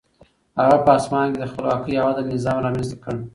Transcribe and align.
هغه 0.59 0.75
په 0.85 0.89
اصفهان 0.97 1.27
کې 1.31 1.39
د 1.41 1.45
خپلواکۍ 1.51 1.93
او 1.99 2.05
عدل 2.11 2.25
نظام 2.35 2.57
رامنځته 2.65 2.97
کړ. 3.03 3.13